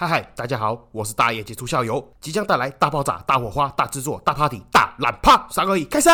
[0.00, 6.08] 嗨嗨，大家好，我是大爷杰出校友，即将带来大爆炸、大火花、大制作、大 party、大懒趴，三二一，开始！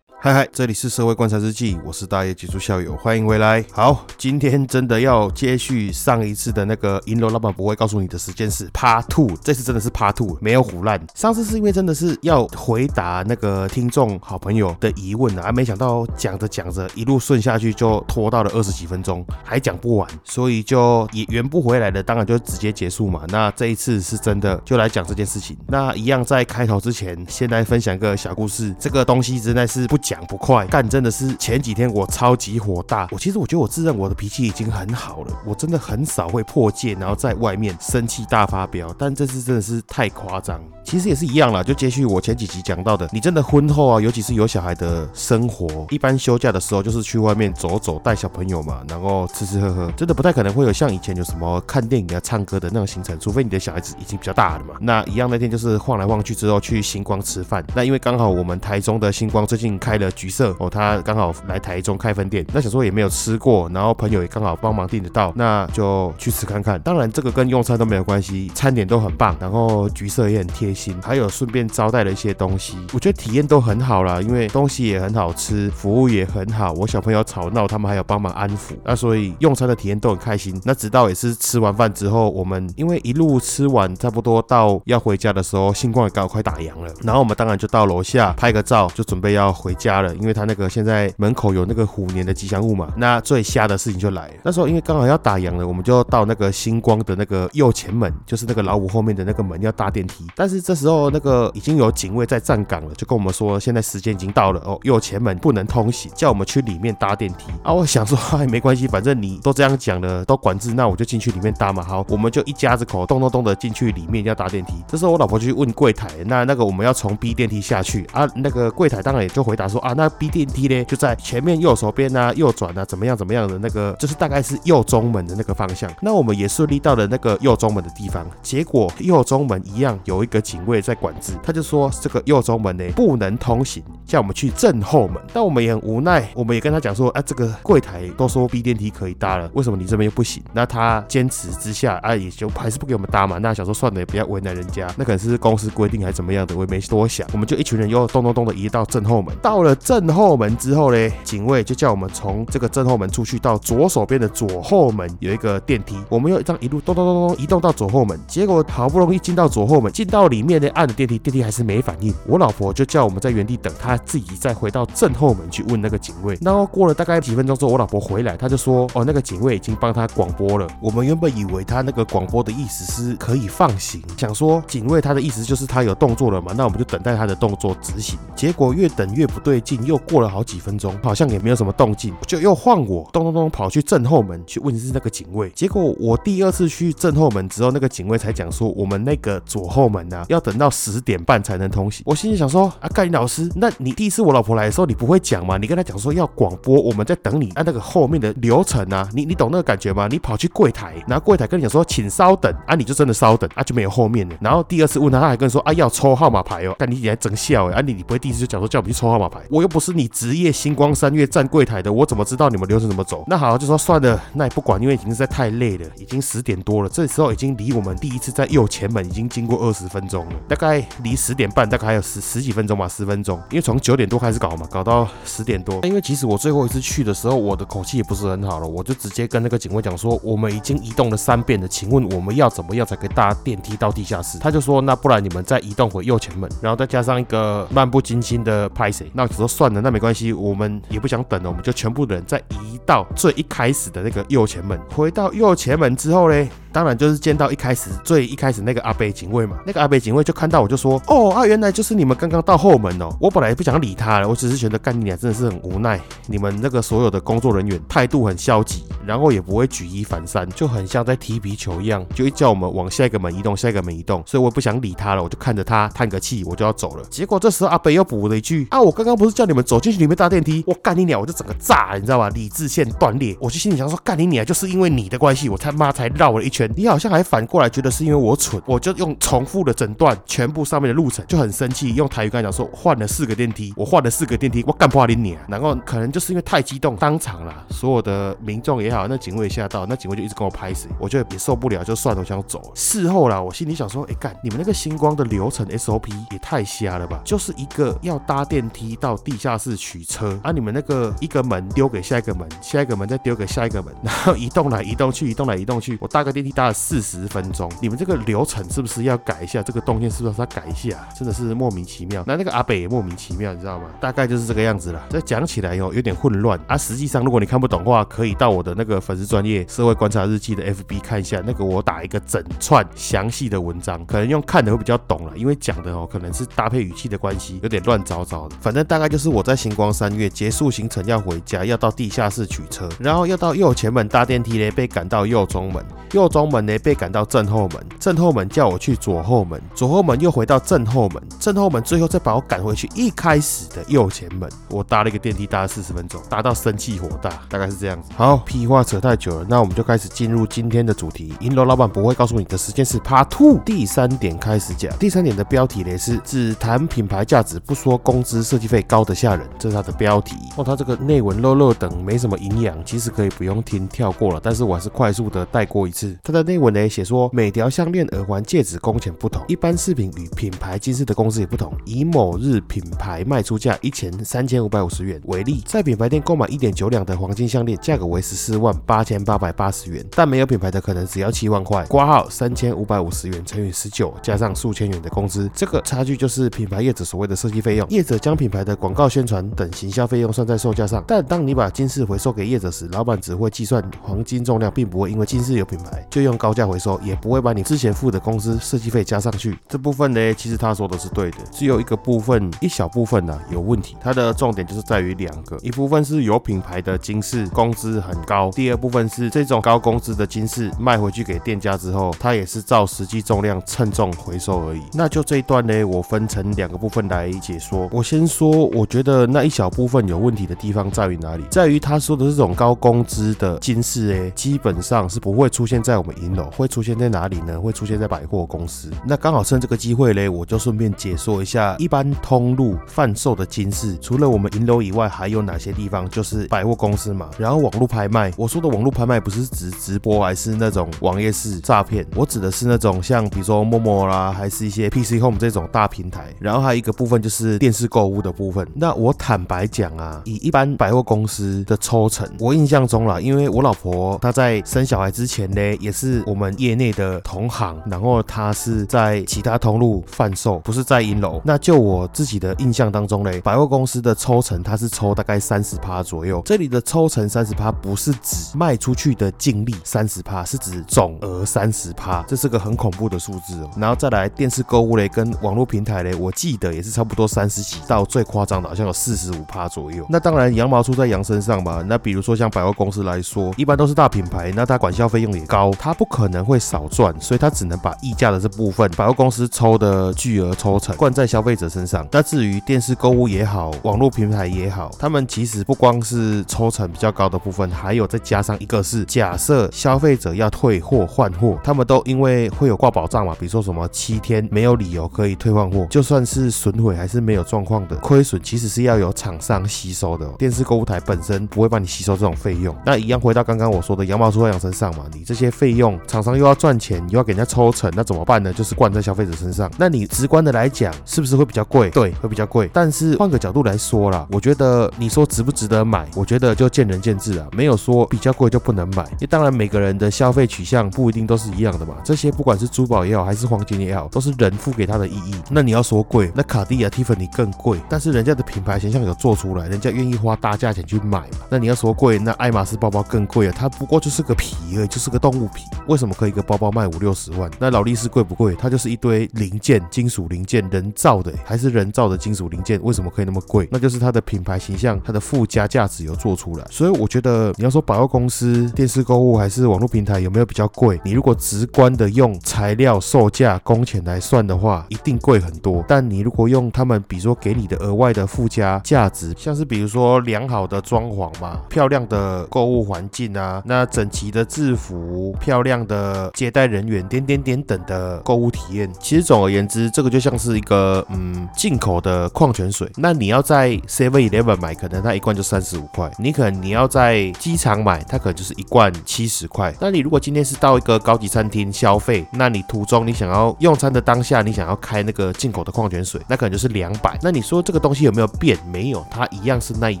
[0.24, 3.64] 嗨嗨，这里是社会观察日记，我是大爷杰出校友，欢迎回来。
[3.72, 11.04] 好，今天真的要接续上一次的那个银楼老板不会告诉你的时间是 Part Two，这次真的是 Part Two，没有胡乱。
[11.16, 23.24] 上次是因为真的是要回答那个听众好朋友的疑问啊，没想到讲着讲着一路顺下去就拖到了二十几分钟，还讲不完，所以就也圆不回来的，当然就直接结束嘛。
[23.30, 25.56] 那这一次是真的就来讲这件事情。
[25.66, 28.72] 那一样在开头之前，先来分享一个小故事。
[28.78, 30.11] 这个东西真的是不讲。
[30.12, 33.08] 讲不快，干真的是前几天我超级火大。
[33.10, 38.94] 我其实我觉得我自认我的脾气已经很好了，我真的很少会破戒，然后在外面生气大发飙。
[38.98, 40.60] 但这次真的是太夸张。
[40.84, 54.74] 其实也是一样啦，就接续我前几集讲到的，你真的婚后啊，尤其是有小孩的生活，一般休假的时候就是去外面走走，带小朋友嘛，然后吃吃喝喝，真的不太可能会有像以前有什么看电影啊、唱歌的那种行程，除非你的小孩子已经比较大了嘛。
[54.80, 66.80] 那一样那天就是晃来晃去之后去星光吃饭，那因为刚好我们台中的星光最近开的橘色哦，他刚好来台中开分店，那小时候也没有吃过，然后朋友也刚好帮忙订得到，那就去吃看看。
[66.80, 70.72] 当然这个跟用餐都没有关系，餐点都很棒，然后橘色也很贴。
[70.72, 76.72] 心，还有顺便招待了一些东西，我觉得体验都很好啦，因为东西也很好吃，服务也很好。
[76.72, 80.58] 我小朋友吵闹，他们还有帮忙安抚，那所以用餐的体验都很开心。
[80.64, 86.90] 那直到也是吃完饭之后，我们因为一路吃完，差不多到要回家的时候，星光也刚好快打烊了。
[87.02, 90.14] 然后我们当然就到楼下拍个照，就准备要回家瞎了。
[90.16, 92.92] 因为他那个现在门口有那个虎年的吉祥物嘛。
[92.96, 100.62] 那最瞎的事情就来了，那时候因为刚好要打烊了，我们就到那个星光的那个右前门，就是那个老五后面的那个门要搭电梯，但是。
[100.62, 107.72] 这时候那个已经有警卫在站岗了，就跟我们说现在时间已经到了哦，右前门不能通行，叫我们去里面搭电梯啊。
[107.72, 111.82] 我想说，哎，没关系，反正你都这样讲了，都管制，那我就进去里面搭嘛。
[111.82, 114.74] 好，我们就一家子口咚咚咚的进去里面要搭电梯。
[114.86, 118.24] 这时候我老婆就去问柜台，那那个我们要从 B 电梯下去啊？
[118.36, 125.90] 那个柜台当然也就回答说啊，那 B 电梯呢就在前面右手边啊，右转啊，怎么样怎么样的那个，就是大概是右中门的那个方向。
[126.00, 130.42] 那我们也顺利到了那个右中门的地方，结果右中门一样有一个。
[130.52, 135.22] 警卫在管制，他就说这个右中门呢不能通行，叫我们去正后门。
[135.32, 140.42] 但我们也很无奈，我们也跟他讲说，啊，这个柜台都说 B 电梯可以搭了，为什么你这边又不行？
[140.52, 143.38] 那他坚持之下，啊，也就还是不给我们搭嘛。
[143.38, 147.26] 那想说算了，也不要为难人家，那可能是公司规定还是怎么样的，我也没多想。
[147.32, 149.34] 我们就一群人又咚咚咚的移到正后门。
[149.40, 158.20] 到了正后门之后呢，警卫就叫我们从这个正后门出去，到左手边的左后门有一个电梯，我们又这样一路咚咚咚咚移动到左后门。
[158.28, 160.42] 结果好不容易进到左后门，进到里。
[160.42, 162.12] 面呢按的电梯，电梯还是没反应。
[162.26, 166.36] 我老婆就叫我们在原地等，她自己再回到正后门去问那个警卫。
[166.40, 178.18] 然后过了大概几分钟之后，我老婆回来，她就说：“哦，那个警卫已经帮他广播了。”我们原本以为他那个广播的意思是可以放行，想说警卫他的意思就是他有动作了嘛，那我们就等待他的动作执行。
[178.34, 185.48] 结果越等越不对劲，又过了好几分钟，好像也没有什么动静，就又换我咚咚咚跑去正后门去问是那个警卫。
[185.50, 190.26] 结果我第二次去正后门之后，那个警卫才讲说，我们那个左后门呢。
[190.28, 192.02] 要等到十点半才能通行。
[192.06, 195.58] 我心里想说啊，盖林老师，那你第一次我老婆来的时候，你不会讲吗？
[195.58, 200.08] 你跟他讲说要广播，我们在等你按那个后面的流程啊，你你懂那个感觉吗？
[200.10, 204.34] 你跑去柜台，然后柜台跟你讲说请稍等啊，你就真的稍等啊，就没有后面的。
[204.40, 209.40] 然后第二次问他，他还跟你说啊要抽号码牌哦，但你你还真笑哎，啊你你不会第一次就讲说叫我们去抽号码牌？
[209.50, 213.24] 我又不是你职业星光三月站柜台的，我怎么知道你们流程怎么走？
[213.26, 220.32] 那好，就说算了，那也不管，因为已经实在太累了，已经十点多了，这时候已经离我们第一次在右前门已经经过二十分钟了。
[220.48, 225.80] 大概离十点半大概还有十十几分钟吧，十分钟，因为从九点多开始搞嘛，搞到十点多。
[225.82, 234.38] 因为其实我最后一次去的时候，我的口气也不是很好了，我就直接跟那个警卫讲说，我们已经移动了三遍了，请问我们要怎么样才可以搭电梯到地下室？
[234.38, 239.10] 他就说，那不然你们再移动回右前门，然后再加上一个漫不经心的拍谁？
[239.12, 244.78] 那说算了，那没关系，我们也不想等了，我们就全部人再移到最一开始的那个右前门。
[244.90, 246.48] 回到右前门之后嘞。
[246.72, 253.14] 当然就是见到一开始最一开始那个阿北警卫嘛，那个阿北警卫就看到我就说，哦啊，原来就是你们刚刚到后门哦。
[253.20, 267.04] 我本来不想理他了，我只是觉得干你俩真的是很无奈，你们那个所有的工作人员态度很消极，然后也不会举一反三，就很像在踢皮球一样，就一叫我们往下一个门移动，下一个门移动，所以我不想理他了，我就看着他叹个气，我就要走了。
[267.10, 272.28] 结果这时候阿北又补了一句，啊，我刚刚不是叫你们走进去里面搭电梯，我干你俩，我就整个炸，你知道吧？
[272.30, 292.72] 理智线断裂，我就心里想说，干你俩就是因为你的关系，我他妈才绕了一圈，你好像还反过来觉得是因为我蠢，我就用重复的诊断全部上面的路程，就很生气，用台语跟他讲说，换了四个电梯，我换了四个电梯，我干破你啊，然后可能就是因为太激动，当场啦，所有的民众也好，那警卫吓到，那警卫就一直跟我拍死，我就也受不了，就算了，我想走。
[292.74, 309.62] 事后啦，我心里想说，哎干，你们那个星光的流程 SOP 也太瞎了吧，就是一个要搭电梯到地下室取车，啊，你们那个一个门丢给下一个门，下一个门再丢给下一个门，然后移动来移动去，移动来移动去，我搭个电梯大四十分钟，你们这个流程是不是要改一下？
[309.62, 310.96] 这个动线是不是要改一下？
[311.16, 312.22] 真的是莫名其妙。
[312.26, 313.86] 那那个阿北也莫名其妙，你知道吗？
[314.00, 315.02] 大概就是这个样子了。
[315.10, 316.76] 这讲起来哦，有点混乱啊。
[316.76, 328.56] 实际上，如果你看不懂的话，可以到我的那个粉丝专业社会观察日记的 FB 看一下，那个我打一个整串详细的文章，可能用看的会比较懂了，因为讲的哦可能是搭配语气的关系，有点乱糟糟的。
[328.60, 344.48] 反正大概就是我在星光三月结束行程要回家，要到地下室取车，然后要到右前门搭电梯呢，被赶到右中门，右中门呢被赶到正后门，正后门叫我去左后门，左后门又回到正后门，正后门最后再把我赶回去一开始的右前门。
[344.68, 348.10] 我搭了一个电梯，搭了四十分钟，搭到生气火大，大概是这样子。
[348.16, 351.34] 好，屁话扯太久了，那我们就开始进入今天的主题。
[351.40, 354.96] 银楼老板不会告诉你的时间是 Part Two 第三点开始讲。
[354.98, 360.36] 第三点的标题呢是只谈品牌价值，不说工资设计费高得吓人，这是它的标题。
[360.56, 366.16] 哦，它这个内文漏漏等没什么营养，其实可以不用听跳过了，但是我还是快速的带过一次。
[366.32, 371.72] 的内文呢写说，每条项链、耳环、戒指工钱不同，一般饰品与品牌金饰的公司也不同。
[371.84, 381.84] 以某日品牌卖出价一千三千五百五十元为例，在品牌店购买一点九两的黄金项链，价格为十四万八千八百八十元，但没有品牌的可能只要七万块。
[381.84, 387.86] 挂号三千五百五十元乘以十九，加上数千元的工资，这个差距就是品牌业者所谓的设计费用。
[387.90, 399.58] 业者将品牌的广告宣传等行销费用算在售价上，但当你把金饰回收给业者时，老板只会计算黄金重量，并不会因为金饰有品牌就用高价回收，也不会把你之前付的工资设计费加上去。
[399.68, 403.96] 这部分呢，其实他说的是对的，只有一个部分一小部分呢有问题。
[404.00, 414.82] 它的重点就是在于两个，一部分是有品牌的金饰工资很高，第二部分是这种高工资的金饰卖回去给店家之后，它也是照实际重量称重回收而已。
[414.92, 417.88] 那就这一段呢，我分成两个部分来解说。
[417.92, 421.44] 我先说，我觉得那一小部分有问题的地方在于哪里？
[421.50, 427.60] 在于他说的这种高工资的金饰，哎，基本上是不会出现在我们银楼，会出现在哪里呢？
[427.60, 428.90] 会出现在百货公司。
[429.06, 436.08] 那刚好趁这个机会嘞，我就顺便解说一下一般通路贩售的金饰，除了我们银楼以外，还有哪些地方？
[436.10, 437.30] 就是百货公司嘛。
[437.38, 442.06] 然后网络拍卖，我说的网络拍卖不是指直播，还是那种网页式诈骗？
[442.14, 446.34] 我指的是那种像比如说陌陌啦，还是一些 PC Home 这种大平台。
[446.40, 448.66] 然后还有一个部分就是电视购物的部分。
[448.74, 461.40] 那我坦白讲啊，以一般百货公司的抽成，我印象中啦，因为我老婆她在生小孩之前呢，也是我们业内的同行，然后他是在其他通路贩售，不是在银楼。
[461.44, 466.42] 那就我自己的印象当中嘞，百货公司的抽成它是抽大概三十趴左右。
[466.44, 473.58] 这里的抽成三十趴不是指卖出去的净利三十趴，是指总额三十趴，这是个很恐怖的数字。
[473.76, 480.06] 然后再来电视购物嘞，跟网络平台嘞，我记得也是差不多三十几，到最夸张的好像有四十五趴左右。
[480.08, 481.82] 那当然羊毛出在羊身上嘛。
[481.86, 492.06] 那比如说像百货公司来说，一般都是大品牌，那它管销费用也高，他不可能会少赚，所以他只能把溢价的这部分百货公司抽的巨额抽成灌在消费者身上。
[492.12, 510.28] 那至于电视购物也好，网络平台也好，他们其实不光是抽成比较高的部分，还有再加上一个是假设消费者要退货换货，他们都因为会有挂保障嘛，比如说什么七天没有理由可以退换货，就算是损毁还是没有状况的亏损，其实是要有厂商吸收的。
[510.38, 512.72] 电视购物台本身不会帮你吸收这种费用。
[512.86, 518.52] 那一样回到刚刚我说的羊毛出在羊身上嘛，你这些费用厂商又要赚钱，又要给人家抽成，那怎么办呢？
[518.52, 519.70] 就是灌在消费者身上。
[519.76, 521.90] 那你直观的来讲，是不是会比较贵？
[521.90, 522.70] 对，会比较贵。
[522.72, 529.02] 但是换个角度来说啦，我觉得你说值不值得买，我觉得就见仁见智啊，没有说比较贵就不能买。
[529.12, 531.94] 因为当然每个人的消费取向不一定都是一样的嘛。
[532.04, 535.34] 这些不管是珠宝也好，还是黄金也好，都是人付给它的意义。
[535.50, 541.38] 那你要说贵，那卡地亚、Tiffany 更贵，但是人家的品牌形象有做出来，人家愿意花大价钱去买嘛。
[541.48, 545.61] 那你要说贵，那爱马仕包包更贵啊，它不过就是个皮而已，就是个动物皮。
[545.86, 547.50] 为什么可以一个包包卖五六十万？
[547.58, 548.54] 那劳力士贵不贵？
[548.54, 552.80] 它就是一堆零件，金属零件，人造的还是人造的金属零件？
[552.82, 553.68] 为什么可以那么贵？
[553.70, 556.64] 那就是它的品牌形象，它的附加价值有做出来。
[556.70, 561.00] 所以我觉得你要说百货公司、电视购物还是网络平台有没有比较贵？
[561.04, 565.84] 你如果直观的用材料、售价、工钱来算的话，一定贵很多。
[565.88, 578.90] 但你如果用他们，比如说给你的额外的附加价值，像是比如说良好的装潢嘛，漂亮的购物环境啊，那整齐的制服，漂漂亮的接待人员，点点点等的购物体验。
[578.98, 582.90] 其实总而言之，这个就像是一个嗯进口的矿泉水。
[582.96, 589.74] 那你要在 Seven Eleven 买，可能它一罐就三十五块；你可能你要在机场买，它可能就是一罐七十块。
[589.78, 597.18] 那你如果今天是到一个高级餐厅消费，那你途中你想要用餐的当下，你想要开那个进口的矿泉水，那可能就是两百。
[597.20, 598.58] 那你说这个东西有没有变？
[598.66, 600.00] 没有，它一样是那一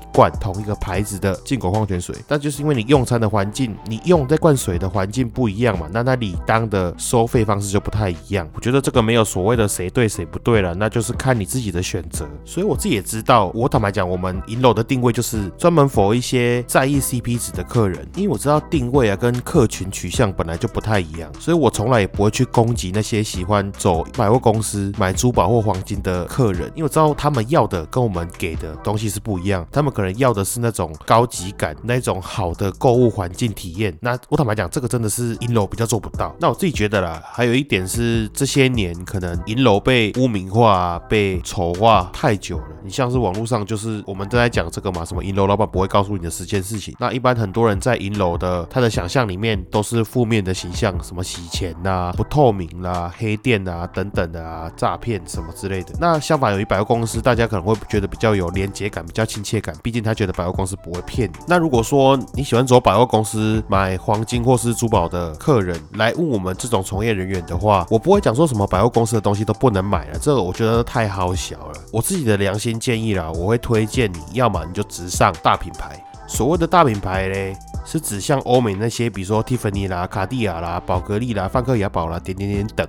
[0.14, 2.16] 罐同一个牌子的进口矿泉水。
[2.26, 8.48] 但就是因为你用餐的环境，你用在灌水的环境不不一样嘛，那那理当的收费方式就不太一样。
[8.54, 12.28] 我觉得这个没有所谓的谁对谁不对了，那就是看你自己的选择。
[12.44, 33.92] 所以我自己也知道，我坦白讲，我们银楼的定位就是专门否一些在意 CP 值的客人，因为我知道定位啊跟客群取向本来就不太一样，所以我从来也不会去攻击那些喜欢走百货公司买珠宝或黄金的客人，因为我知道他们要的跟我们给的东西是不一样，他们可能要的是那种高级感，那种好的购物环境体验。
[34.00, 36.34] 那我坦白讲，这个真的是银楼比较做不到。
[36.40, 42.66] 那我自己觉得啦，还有一点是这些年可能银楼被污名化、被丑化太久了。
[42.84, 46.94] 你像是网络上就是我们都在讲这个嘛，什么银楼老板不会告诉你的十件事情。
[46.98, 55.92] 那一般很多人在银楼的他的想象里面都是负面的形象，什么洗钱呐、不透明啦、黑店啊等等的啊、诈骗什么之类的。
[56.00, 61.36] 那相反，有一百货公司，大家可能会觉得比较有连接感、比较亲切感，毕竟他觉得百货公司不会骗你。
[61.46, 71.72] 那如果说你喜欢走百货公司买黄金或是珠宝的客人来问我们这种从业人员的话，我不会讲说什么百货公司的东西都不能买了，这个我觉得太好小了。
[71.92, 76.02] 我自己的良心建议啦，我会推荐你要么你就直上大品牌。
[76.26, 82.88] 所谓的大品牌嘞，是指像欧美那些，比如说蒂芙尼啦、卡地亚啦、宝格丽啦、范克雅宝啦、点点点等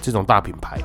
[0.00, 0.78] 这种大品牌。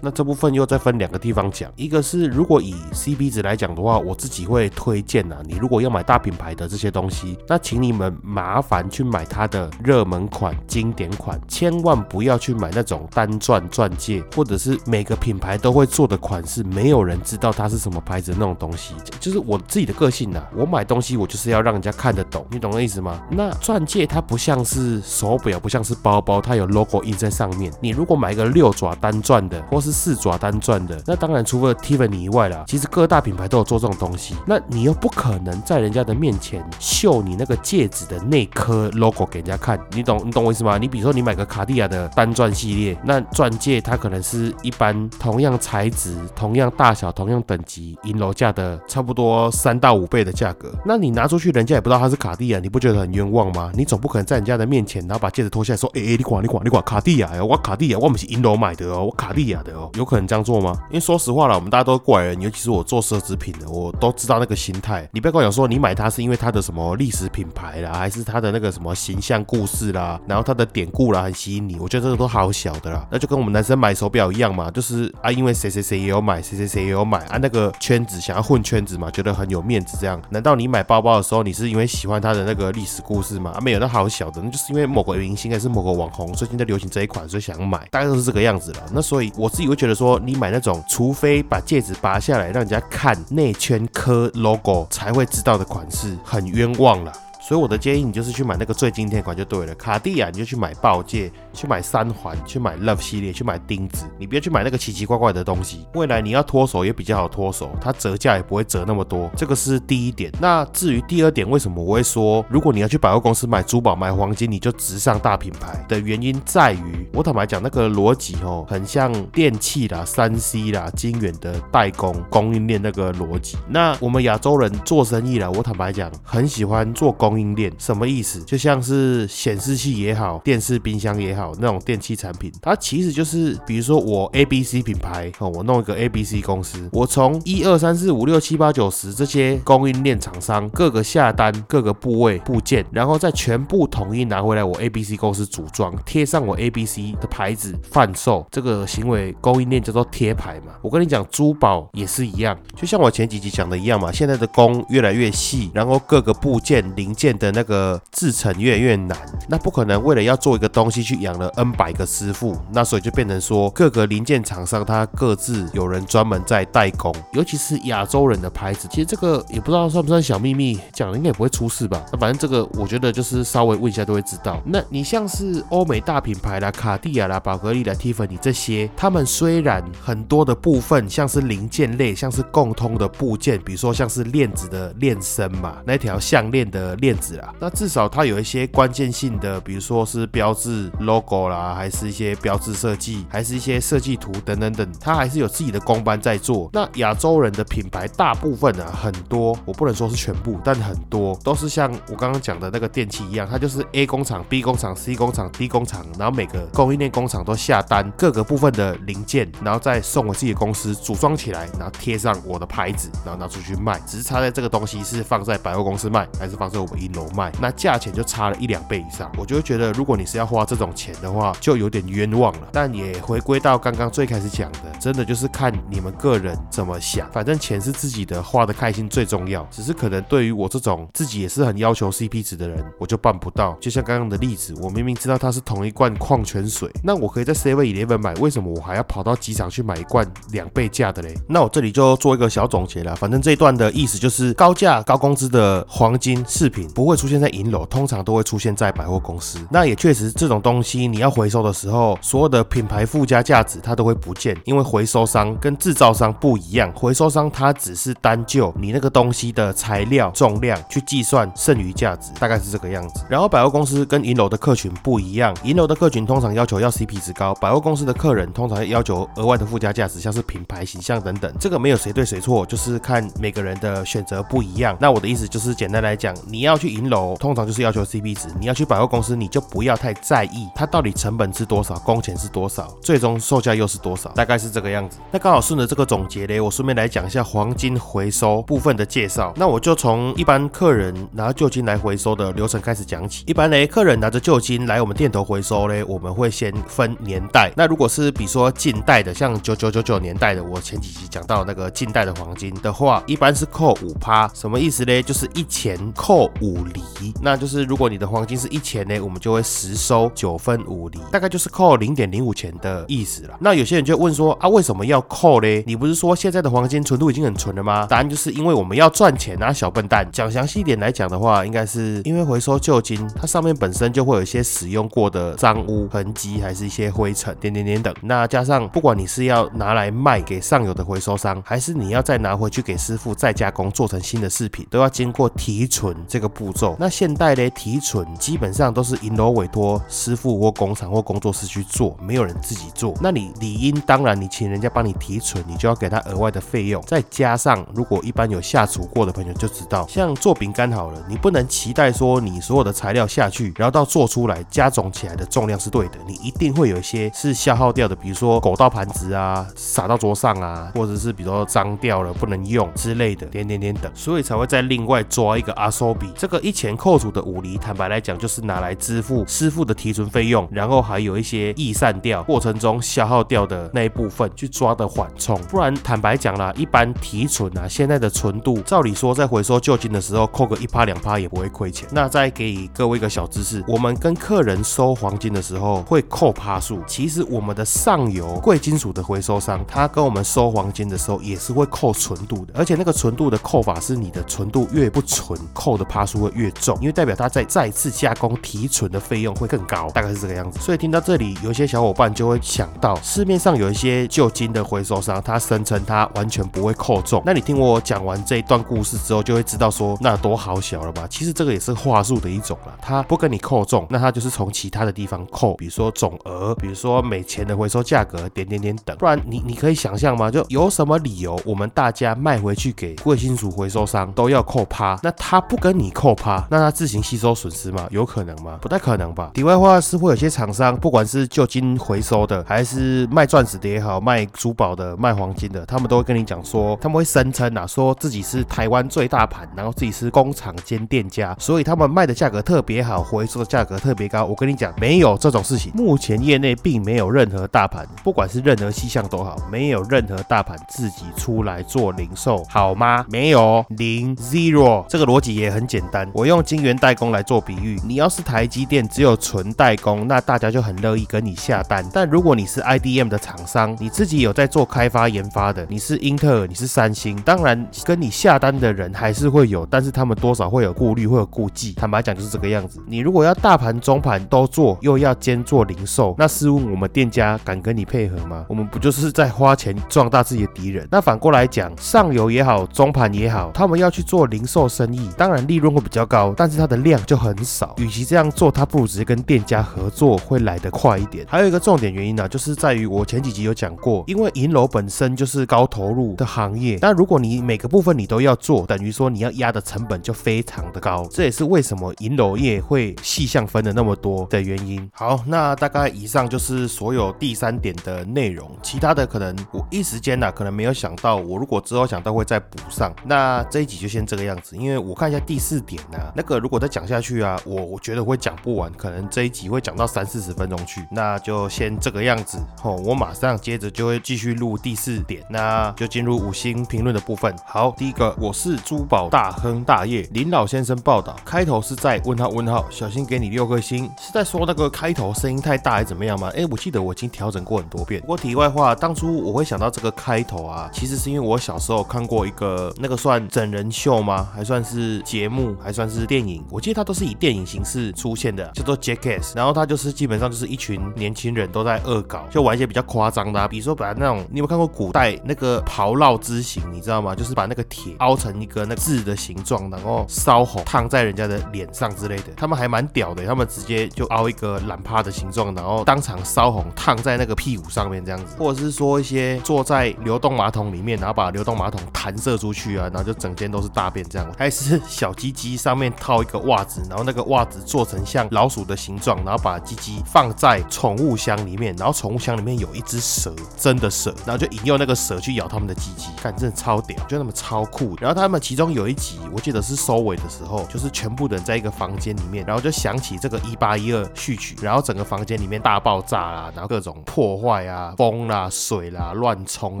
[0.00, 18.94] 那这部分又再分两个地方讲，一个是如果以 CP 值来讲的话，我自己会推荐呐，你如果要买大品牌的这些东西，那请你们麻烦去买它的热门款、经典款，千万不要去买那种单钻钻戒，或者是每个品牌都会做的款式，没有人知道它是什么牌子的那种东西。
[19.18, 23.20] 就是我自己的个性呐，我买东西我就是要让人家看得懂，你懂我意思吗？
[23.30, 27.72] 那钻戒它不像是手表，不像是包包，它有 logo 印在上面。
[27.80, 34.34] 你如果买一个六爪单钻的，或是四爪单钻的，那当然除了 Tiffany 以外啦，其实各大品牌都有做这种东西。
[34.46, 40.78] 那你又不可能在人家的面前秀你那个戒指的那颗 logo 给人家看，你懂你懂我意思吗？
[40.78, 50.72] 你比如说你买个卡地亚的单钻系列，那钻戒它可能是一般同样材质、同样大小、同样等级银楼价的差不多三到五倍的价格。
[50.84, 53.70] 那你拿出去，人家也不知道它是卡地亚，你不觉得很冤枉吗？
[53.74, 60.78] 你总不可能在人家的面前，然后把戒指脱下来说，哎哎，你管你管你管卡地亚呀，我卡地亚，我不是银楼买的哦，我卡地亚的，有可能这样做吗？
[60.88, 65.08] 因为说实话了，我们大家都是过来人，尤其是我做奢侈品的，我都知道那个心态。
[65.12, 71.78] 你不要跟我讲说你买它是因为它的什么历史品牌啦，还是它的那个什么形象故事啦，然后它的典故啦很吸引你。
[71.78, 80.20] 我觉得这个都好小的啦，那就跟我们男生买手表一样嘛，就是啊，因为谁谁谁也有买，谁谁谁也有买啊，那个圈子想要混圈子嘛，觉得很有面子这样。
[80.30, 83.52] 难道你买包包的时候，你是因为喜欢它的那个历史故事吗？
[83.54, 88.78] 啊，没有，那好小的，那就是因为某个明星还是某个网红最近在流行这一款，所以想买，大概都是这个样子了。
[88.92, 97.12] 那所以我自己会觉得说，你买那种除非把戒指拔下来，让人家看内圈刻 logo 才会知道的款式，很冤枉了。
[97.50, 99.74] 所以我的建议，你就是去买那个最经典款就对了。
[99.74, 105.84] 卡地亚你就去买豹戒，去买三环，去买 Love 系列，去买钉子，你不要去买那个奇奇怪怪的东西。
[105.94, 109.28] 未来你要脱手也比较好脱手，它折价也不会折那么多。
[109.36, 110.32] 这个是第一点。
[110.40, 123.58] 那至于第二点，为什么我会说，如果你要去百货公司买珠宝、买黄金，你就直上大品牌的原因在于，我坦白讲，那个逻辑哦，很像电器啦、三 C 啦、金源的代工供应链那个逻辑。
[123.68, 128.42] 那我们亚洲人做生意啦，我坦白讲，很喜欢做供应链，什么意思？
[128.42, 147.12] 就像是显示器也好，电视、冰箱也好，那种电器产品，它其实就是，比如说我 A B C 品牌哦，我弄一个 A B C 公司，我从一二三四五六七八九十这些供应链厂商各个下单各个部位部件，然后再全部统一拿回来我 A B C 公司组装，贴上我 A B C
[147.20, 150.72] 的牌子贩售，这个行为供应链叫做贴牌嘛。
[150.82, 159.14] 我跟你讲，珠宝也是一样，就像我前几集讲的一样嘛，现在的工越来越细，然后各个部件零件的那个制成越来越难，
[159.46, 172.02] 那不可能为了要做一个东西去养了 N 百个师傅，那所以就变成说各个零件厂商它各自有人专门在代工，尤其是亚洲人的牌子，其实这个也不知道算不算小秘密，讲了应该也不会出事吧？
[172.10, 174.58] 那反正这个我觉得就是稍微问一下都会知道。
[174.64, 196.70] 那你像是欧美大品牌啦，卡地亚啦、宝格丽啦、Tiffany 这些，他们虽然很多的部分像是零件类，像是共通的部件，比如说像是链子的链身嘛，那条项链的链电子啦，那至少它有一些关键性的，比如说是标志 logo 啦，还是一些标志设计，还是一些设计图等等等，它还是有自己的工班在做。
[196.72, 213.98] 那亚洲人的品牌大部分啊，很多我不能说是全部，但很多都是像我刚刚讲的那个电器一样，它就是 A 工厂、B 工厂、C 工厂、D 工厂，然后每个供应链工厂都下单各个部分的零件，然后再送我自己的公司组装起来，然后贴上我的牌子，然后拿出去卖。
[214.06, 219.30] 只是差在这个东西是放在百货公司卖，还是放在我们一楼卖，那价钱就差了一两倍以上。
[219.38, 222.68] 我就会觉得，如果你是要花这种钱的话，就有点冤枉了。
[222.72, 227.28] 但也回归到刚刚最开始讲的，真的就是看你们个人怎么想。
[227.32, 229.66] 反正钱是自己的，花的开心最重要。
[229.70, 233.76] 只是可能对于我这种自己也是很要求 CP 值的人，我就办不到。
[233.80, 241.34] 就像刚刚的例子，我明明知道它是同一罐矿泉水，那我可以在 Seven Eleven 买，为什么我还要跑到机场去买一罐两倍价的嘞？
[241.48, 243.14] 那我这里就做一个小总结了。
[243.16, 249.58] 反正这一段的意思就是高价高工资的黄金饰品不会出现在银楼，通常都会出现在百货公司。
[249.70, 263.24] 那也确实，这种东西你要回收的时候，所有的品牌附加价值它都会不见，因为回收商跟制造商不一样，回收商它只是单就你那个东西的材料重量去计算剩余价值，大概是这个样子。
[263.28, 271.52] 然后百货公司跟银楼的客群不一样，银楼的客群通常要求要 CP 值高，百货公司的客人通常要求额外的附加价值，像是品牌形象等等。
[271.58, 274.96] 这个没有谁对谁错，就是看每个人的选择不一样。
[275.00, 285.18] 那我的意思就是简单来讲，你要去银楼，通常就是要求 CP 值；你要去百货公司，你就不要太在意它到底成本是多少，工钱是多少，最终售价又是多少，大概是这个样子。
[285.30, 289.52] 那刚好顺着这个总结嘞，我顺便来讲一下黄金回收部分的介绍。
[289.56, 293.44] 那我就从一般客人拿旧金来回收的流程开始讲起。
[293.46, 297.72] 一般嘞，客人拿着旧金来我们店头回收嘞，我们会先分年代。
[297.76, 305.22] 那如果是比如说近代的，像九九九九年代的，我前几期讲到那个近代的黄金的话，一般是扣五趴，什么意思嘞？
[305.22, 307.02] 就是一钱扣五五厘。
[307.42, 313.56] 那就是如果你的黄金是一钱呢，我们就会实收九分五厘，大概就是扣零点零五钱的意思了。
[313.60, 315.82] 那有些人就问说啊，为什么要扣嘞？
[315.86, 318.06] 你不是说现在的黄金纯度已经很纯了吗？
[318.06, 320.26] 答案就是因为我们要赚钱啊，小笨蛋。
[320.32, 328.14] 讲详细一点来讲的话，应该是因为回收旧金，它上面本身就会有一些使用过的脏污痕迹，还是一些灰尘点点点等。
[328.22, 336.94] 那加上不管你是要拿来卖给上游的回收商，还是你要再拿回去给师傅再加工做成新的饰品，都要经过提纯这个步骤。
[336.98, 343.14] 那现代的提纯基本上都是银楼委托师傅或工厂或工作室去做，没有人自己做。
[343.22, 347.02] 那你理应当然，你请人家帮你提纯，你就要给他额外的费用。
[347.06, 366.28] 再加上，如果一般有下厨过的朋友就知道，像做饼干好了，你不能期待说你所有的材料下去，然后到做出来加总起来的重量是对的，你一定会有一些是消耗掉的，比如说狗到盘子啊，洒到桌上啊，或者是比如说脏掉了不能用之类的，点点点等，所以才会再另外抓一个阿收比。
[366.36, 375.58] 这个一钱扣除的五厘，坦白来讲就是拿来支付师傅的提纯费用，然后还有一些易散掉过程中消耗掉的那一部分去抓的缓冲。
[375.70, 382.08] 不然坦白讲啦，一般提纯啊，现在的纯度，照理说在回收旧金的时候扣个一趴两趴也不会亏钱。
[382.10, 400.78] 那再给各位一个小知识，我们跟客人收黄金的时候会扣趴数，其实我们的上游贵金属的回收商，他跟我们收黄金的时候也是会扣纯度的，而且那个纯度的扣法是你的纯度越不纯，扣的趴数会越重，因为代表他在再次加工提纯的费用会更高，大概是这个样子。
[400.80, 407.42] 所以听到这里，有一些小伙伴就会想到，市面上有一些旧金的回收商，他声称他完全不会扣重。
[407.44, 411.26] 那你听我讲完这一段故事之后，就会知道说那多好小了吧？
[411.28, 419.16] 其实这个也是话术的一种了，他不跟你扣重，那他就是从其他的地方扣，比如说总额，比如说每钱的回收价格，点点点等。
[419.16, 420.50] 不然你你可以想象吗？
[420.50, 425.18] 就有什么理由我们大家卖回去给贵金属回收商都要扣趴？
[425.22, 428.06] 那他不跟你扣扣趴，那他自行吸收损失吗？
[428.10, 428.78] 有可能吗？
[428.82, 429.52] 不太可能吧。
[429.54, 444.44] 题外话是会有些厂商，不管是旧金回收的，还是卖钻石的也好，卖珠宝的、卖黄金的，他们都会跟你讲说，他们会声称啊，说自己是台湾最大盘，然后自己是工厂兼店家，所以他们卖的价格特别好，回收的价格特别高。
[444.44, 445.90] 我跟你讲，没有这种事情。
[445.94, 453.24] 目前业内并没有任何大盘，不管是任何细项都好，没有任何大盘自己出来做零售，好吗？
[453.30, 456.28] 没有零 zero，这个逻辑也很简单。
[456.32, 462.08] 我用金元代代工来做比喻，你要是台积电只有纯代工，那大家就很乐意跟你下单。
[462.12, 471.94] 但如果你是 IDM 的厂商，你自己有在做开发研发的，你是英特尔，你是三星，当然跟你下单的人还是会有，但是他们多少会有顾虑，会有顾忌。
[471.94, 473.02] 坦白讲就是这个样子。
[473.08, 478.66] 你如果要大盘、中盘都做，又要兼做零售，那试问我们店家敢跟你配合吗？
[478.68, 481.08] 我们不就是在花钱壮大自己的敌人？
[481.10, 487.94] 那反过来讲，上游也好，中盘也好，他们要去做零售生意，当然利润比较高，但是它的量就很少。
[487.98, 491.46] 与其这样做，他不如直接跟店家合作，会来得快一点。
[491.48, 501.26] 还有一个重点原因呢，就是在于我前几集有讲过，因为银楼本身就是高投入的行业，但如果你每个部分你都要做，等于说你要压的成本就非常的高。
[501.30, 505.08] 这也是为什么银楼业会细项分的那么多的原因。
[505.12, 513.14] 好，那大概以上就是所有第三点的内容，其他的可能我一时间呢可能没有想到，我如果之后想到会再补上。
[513.24, 522.94] 那这一集就先这个样子，因为我看一下第四点啊，那个如果再讲下去啊，我我觉得会讲不完，可能这一集会讲到三四十分钟去，那就先这个样子哦。
[523.04, 527.52] 我马上接着就会继续录第四点，那就进入五星评论的部分。
[527.66, 536.52] 好，第一个我是珠宝大亨大业林老先生报道，开头是在问号问号，小心给你六颗星，是在说那个开头声音太大还是怎么样吗？
[536.54, 538.20] 哎，我记得我已经调整过很多遍。
[538.20, 544.48] 不过题外话，当初我会想到这个开头啊，其实是因为我小时候看过一个那个算整人秀吗？
[544.54, 546.64] 还算是节目，还算是电影？
[546.70, 549.56] 我记得它都是以电影形式出现的，叫做 Jackass。
[549.56, 556.82] 然后它就是基本上就是一群年轻人都在恶搞，就玩一些比较夸张的，啊比如说把那种你有没有看过古代那个刨烙之刑？
[556.92, 557.34] 你知道吗？
[557.34, 562.52] 就是把那个铁凹成一个那字的形状，然后烧红烫在人家的脸上之类的。
[562.56, 574.46] 他们还蛮屌的，他们直接就凹一个懒趴的形状，然后当场烧红烫在那个屁股上面这样子，或者是说一些坐在流动马桶里面，然后把流动马桶弹射出去啊，然后就整间都是大便这样。
[574.58, 588.16] 还是小鸡鸡上面套一个袜子，然后那个袜子做成像老鼠的形状，然后把鸡鸡放在宠物箱里面，然后宠物箱里面有一只蛇，真的蛇，然后就引诱那个蛇去咬他们的鸡鸡，看真的超屌，就那么超酷。
[588.20, 600.00] 然后他们其中有一集，我记得是收尾的时候，就是全部人在一个房间里面，然后就响起这个一八一二序曲，然后整个房间里面大爆炸啦，然后各种破坏啊，风啦、水啦乱冲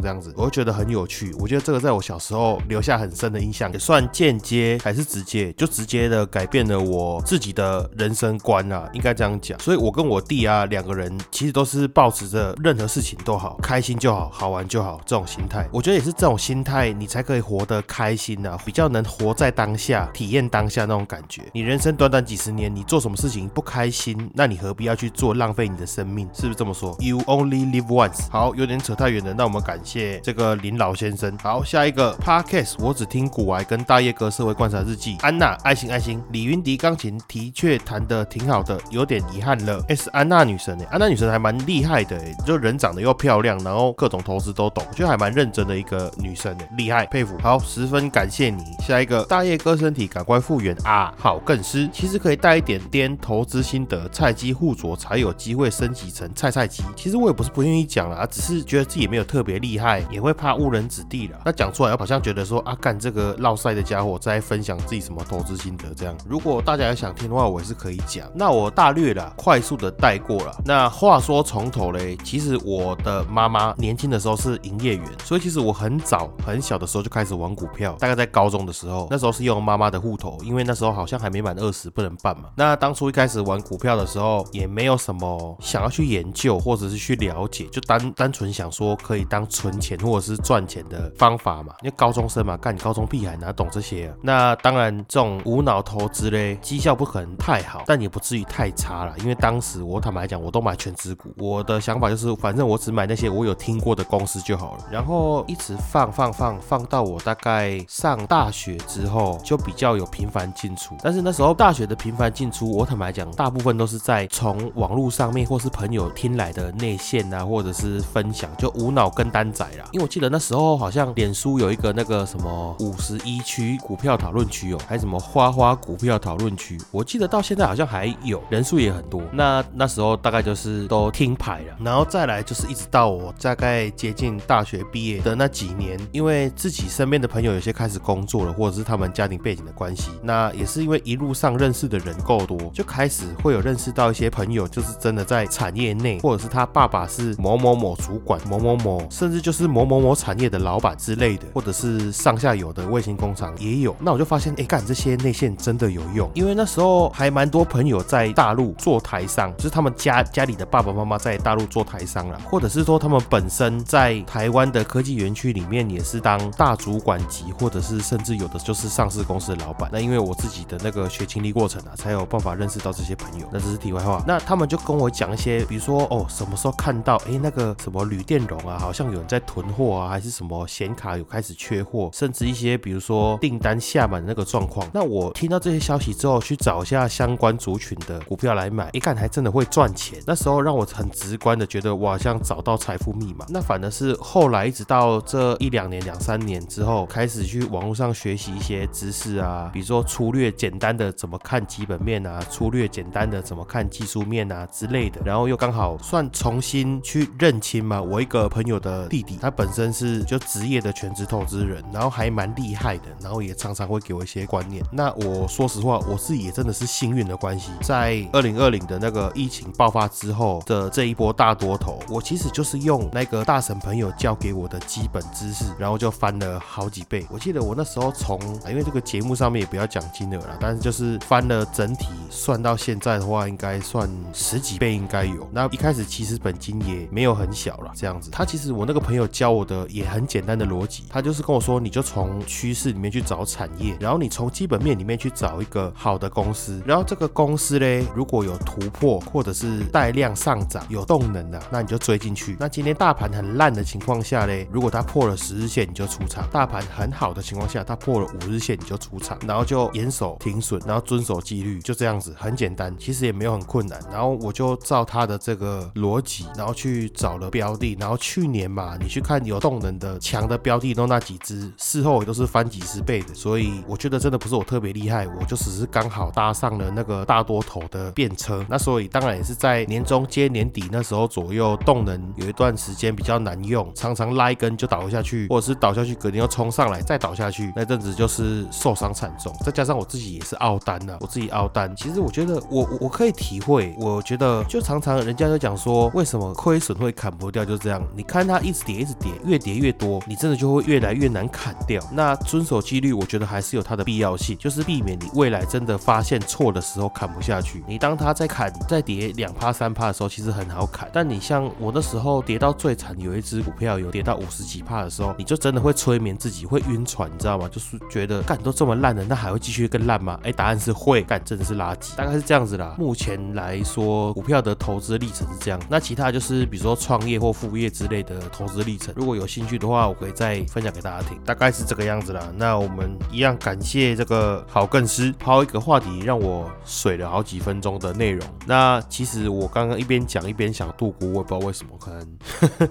[0.00, 1.34] 这样子，我就觉得很有趣。
[1.38, 9.60] 我觉得这个在我小时候留下很深的印象，也算间接还是直接，就直接的改变了我自己的人生观啊，应该这样讲。
[9.60, 15.68] 所以我跟我弟啊两个人其实都是保持着任何事情都好，开心就好，好玩就好这种心态。
[15.70, 21.42] 我觉得也是这种心态，你才可以活得开心啊，比较能活在当下，体验当下那种感觉。
[21.52, 26.26] 你人生短短几十年，你做什么事情不开心，那你何必要去做，浪费你的生命？
[26.32, 28.30] 是不是这么说？You only live once。
[28.30, 31.36] 好，有点扯太远了，那我们感谢这个林老先生。
[31.42, 35.18] 好，下一个 Podcast，我只听古玩跟大叶哥社会观察日记。
[35.20, 36.22] 安娜，爱心爱心。
[36.30, 39.84] 李云迪钢琴的确弹得挺好的，有点遗憾了。
[39.88, 47.36] S 安娜女神哎，安娜女神还蛮厉害的，就人长得又漂亮，然后各种投资都懂，就还蛮认真的一个女生，厉害，佩服。
[47.42, 48.62] 好，十分感谢你。
[48.80, 51.88] 下一个大叶哥身体赶快复原啊，好更湿。
[51.92, 56.82] 其实可以带一点点投资心得，菜鸡互啄才有机会升级成菜菜鸡。
[56.96, 61.40] 其实我也不是不愿意讲啦，只是觉得自己没有特别厉害，也会怕误人子弟了。
[61.44, 66.16] 那讲出来好像觉得说啊，干这个落赛的家伙在分享自己什么投资心得这样。
[66.28, 68.28] 如果大家有想听的话，我也是可以讲。
[68.34, 70.52] 那我大略啦，快速的带过了。
[70.64, 82.48] 那话说从头嘞，其实我的妈妈年轻的时候是营业员，所以其实我很早很小的时候就开始玩股票，大概在高中的时候，那时候是用妈妈的户头，因为那时候好像还没满二十不能办嘛。
[82.56, 91.74] 那当初一开始玩股票的时候，也没有什么想要去研究或者是去了解，就单单纯想说可以当存钱或者是赚钱的方法嘛。
[91.82, 94.14] 因为高中生嘛，干你高中屁孩哪懂这些啊？
[94.22, 99.14] 那当然种无脑投资嘞，绩效不可能太好，但也不至于太差了。
[99.20, 104.84] 因为当时我坦白讲，我都买全资股，我的想法就是反正我只买那些我有听过的公司就好了。
[104.90, 110.96] 然后一直放放放放到我大概上大学之后，就比较有频繁进出。
[111.02, 119.84] 但是那时候大学的频繁进出，我坦白讲，大部分都是在从网络上面或是朋友听来的内线啊，或者是分享，就无脑跟单仔啦。
[119.92, 129.20] 因为我记得那时候好像脸书有一个那个什么五十一区股票讨论区哦，还是什么么花花股票讨论区，我记得到现在好像还有，人数也很多。
[129.32, 153.96] 那那时候大概就是都听牌了，然后再来就是一直到我大概接近大学毕业的那几年，因为自己身边的朋友有些开始工作了，或者是他们家庭背景的关系，那也是因为一路上认识的人够多，就开始会有认识到一些朋友，就是真的在产业内，或者是他爸爸是某某某主管，某某某，甚至就是某某某产业的老板之类的，或者是上下游的卫星工厂也有。
[153.98, 169.88] 那我就发现，哎，干这些内线真的有用，因为那时候还蛮多朋友在大陆做台商，就是他们家家里的爸爸妈妈在大陆做台商了，或者是说他们本身在台湾的科技园区里面也是当大主管级，或者是甚至有的就是上市公司的老板。
[169.90, 173.48] 那因为我自己的那个学经历过程啊，才有办法认识到这些朋友。
[173.50, 174.22] 那这是题外话。
[174.26, 184.86] 那他们就跟我讲一些，比如说哦，什么时候看到哎那个什么铝电容啊，好像有人在囤货啊，还是什么显卡有开始缺货，甚至一些比如说订单下满的那个状况。
[184.92, 190.18] 那我听到这些消息之后，去找一下相关族群的股票来买，一看还真的会赚钱。
[190.26, 193.44] 那时候让我很直观的觉得我好像找到财富密码。
[193.48, 205.20] 那反而是后来一直到这一两年、两三年之后，开始去网络上学习一些知识啊，比如说粗略简单的怎么看基本面啊，粗略简单的怎么看技术面啊之类的。
[205.24, 214.79] 然后又刚好算重新去认清嘛，我一个朋友的弟弟，他本身是就职业的全职投资人，然后还蛮厉害的，然后也常常会给我一些观念。
[214.90, 227.26] 那我说实话，我自己也真的是幸运的关系，在二零二零的那个疫情爆发之后的这一波大多头，我其实就是用那个大神朋友教给我的基本知识，然后就翻了好几倍。
[227.30, 228.38] 我记得我那时候从，
[228.68, 235.48] 因为这个节目上面也不要讲金额了，但是就是翻了整体算到现在的话，应该算十几倍应该有。
[235.52, 238.30] 那一开始其实本金也没有很小了，这样子。
[238.30, 252.56] 他其实我那个朋友教我的也很简单的逻辑，他就是跟我说，你就从趋势里面去找产业，然后你从基本面里面去找一个好的公司，然后这个公司嘞如果有突破或者是带量上涨有动能的，那你就追进去。
[252.60, 264.00] 那今天大盘很烂的情况下嘞，如果它破了十日线，你就出场；大盘很好的情况下，它破了五日线，你就出场，然后就严守停损，然后遵守纪律，就这样子，很简单，其实也没有很困难。
[264.12, 267.96] 然后我就照他的这个逻辑，然后去找了标的。
[267.98, 273.34] 然后去年嘛，你去看有动能的强的标的都那几只，事后也都是翻几十倍的。
[273.34, 278.62] 所以我觉得真的不是我我特别厉害，我就只是刚好搭上了那个大多头的便车。
[278.68, 289.50] 那所以当然也是在年中接年底那时候左右，动能有一段时间比较难用，常常拉一根就倒下去，或者是倒下去隔天又冲上来再倒下去，那阵子就是受伤惨重。
[289.64, 298.06] 再加上我自己也是凹单的，我自己凹单，其实我觉得我我可以体会，我觉得就常常人家就讲说，为什么亏损会砍不掉，就这样。
[298.14, 302.02] 你看它一直跌一直跌，越跌越多，你真的就会越来越难砍掉。
[302.12, 307.82] 那遵守纪律，我觉得还是有它的必要性性，就是避免你未来真的发现错的时候砍不下去。
[307.86, 311.08] 你当它在砍在跌两趴三趴的时候，其实很好砍。
[311.12, 317.68] 但你像我那时候跌到最惨，有一只股票有跌到五十几趴的时候，你就真的会催眠自己，会晕船，你知道吗？
[317.70, 320.38] 就是觉得干都这么烂了，那还会继续更烂吗？
[320.42, 322.94] 哎，答案是会，干真的是垃圾，大概是这样子啦。
[322.98, 325.80] 目前来说，股票的投资历程是这样。
[325.88, 332.42] 那其他就是比如说创业或副业之类的投资历程，如果有兴趣的话，我可以再分享给大家听，大概是这个样子啦。
[332.56, 338.40] 那我们一样感谢这个个好更师抛一个话题，让我水了好几分钟的内容。
[338.64, 342.38] 那其实我刚刚一边讲一边想度孤，我也不知道为什么，可能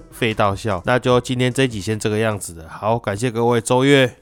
[0.12, 0.82] 废到笑。
[0.84, 4.14] 那就今天这一集先这个样子的，好，感谢各位周月。